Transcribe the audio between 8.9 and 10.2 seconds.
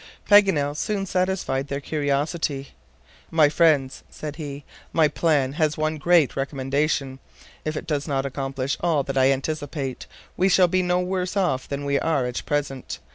that I anticipate,